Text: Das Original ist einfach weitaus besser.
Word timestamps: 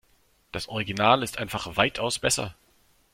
Das 0.51 0.67
Original 0.67 1.21
ist 1.21 1.37
einfach 1.37 1.77
weitaus 1.77 2.17
besser. 2.17 2.55